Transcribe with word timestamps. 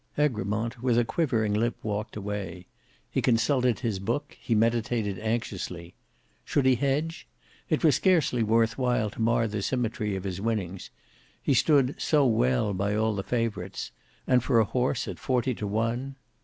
Egremont 0.17 0.81
with 0.81 0.97
a 0.97 1.05
quivering 1.05 1.53
lip 1.53 1.75
walked 1.83 2.15
away. 2.15 2.65
He 3.11 3.21
consulted 3.21 3.81
his 3.81 3.99
book; 3.99 4.35
he 4.41 4.55
meditated 4.55 5.19
anxiously. 5.19 5.93
Should 6.43 6.65
he 6.65 6.73
hedge? 6.73 7.27
It 7.69 7.83
was 7.83 7.97
scarcely 7.97 8.41
worth 8.41 8.79
while 8.79 9.11
to 9.11 9.21
mar 9.21 9.47
the 9.47 9.61
symmetry 9.61 10.15
of 10.15 10.23
his 10.23 10.41
winnings; 10.41 10.89
he 11.43 11.53
stood 11.53 11.93
"so 12.01 12.25
well" 12.25 12.73
by 12.73 12.95
all 12.95 13.13
the 13.13 13.21
favourites; 13.21 13.91
and 14.25 14.43
for 14.43 14.59
a 14.59 14.65
horse 14.65 15.07
at 15.07 15.19
forty 15.19 15.53
to 15.53 15.67
one. 15.67 16.15